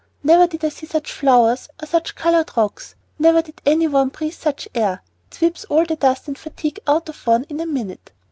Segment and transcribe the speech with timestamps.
[0.23, 4.09] Never did I see such flowers or such colored rocks, and never did any one
[4.09, 5.03] breathe such air.
[5.29, 8.11] It sweeps all the dust and fatigue out of one in a minute.